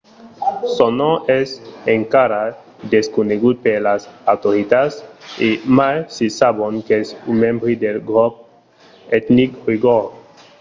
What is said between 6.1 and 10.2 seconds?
se sabon qu'es un membre del grop etnic oigor